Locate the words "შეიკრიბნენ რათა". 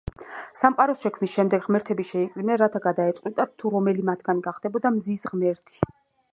2.13-2.83